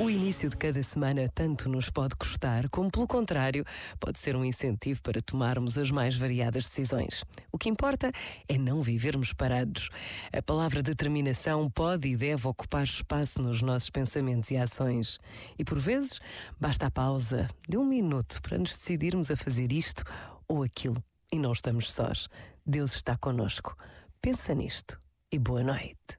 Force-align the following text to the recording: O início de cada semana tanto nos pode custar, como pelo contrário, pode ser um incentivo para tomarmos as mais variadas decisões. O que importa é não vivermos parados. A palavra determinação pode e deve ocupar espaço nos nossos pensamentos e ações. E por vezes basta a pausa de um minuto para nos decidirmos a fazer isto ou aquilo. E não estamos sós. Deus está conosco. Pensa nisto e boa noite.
O 0.00 0.10
início 0.10 0.50
de 0.50 0.56
cada 0.56 0.82
semana 0.82 1.30
tanto 1.32 1.68
nos 1.68 1.88
pode 1.88 2.16
custar, 2.16 2.68
como 2.68 2.90
pelo 2.90 3.06
contrário, 3.06 3.64
pode 4.00 4.18
ser 4.18 4.34
um 4.34 4.44
incentivo 4.44 5.00
para 5.00 5.22
tomarmos 5.22 5.78
as 5.78 5.88
mais 5.88 6.16
variadas 6.16 6.64
decisões. 6.64 7.24
O 7.52 7.56
que 7.56 7.68
importa 7.68 8.10
é 8.48 8.58
não 8.58 8.82
vivermos 8.82 9.32
parados. 9.32 9.88
A 10.32 10.42
palavra 10.42 10.82
determinação 10.82 11.70
pode 11.70 12.08
e 12.08 12.16
deve 12.16 12.46
ocupar 12.48 12.82
espaço 12.82 13.40
nos 13.40 13.62
nossos 13.62 13.88
pensamentos 13.88 14.50
e 14.50 14.56
ações. 14.56 15.18
E 15.56 15.64
por 15.64 15.78
vezes 15.78 16.20
basta 16.60 16.86
a 16.86 16.90
pausa 16.90 17.48
de 17.68 17.76
um 17.76 17.84
minuto 17.84 18.42
para 18.42 18.58
nos 18.58 18.76
decidirmos 18.76 19.30
a 19.30 19.36
fazer 19.36 19.72
isto 19.72 20.02
ou 20.48 20.64
aquilo. 20.64 21.02
E 21.30 21.38
não 21.38 21.52
estamos 21.52 21.92
sós. 21.92 22.28
Deus 22.66 22.96
está 22.96 23.16
conosco. 23.16 23.76
Pensa 24.20 24.54
nisto 24.54 25.00
e 25.30 25.38
boa 25.38 25.62
noite. 25.62 26.18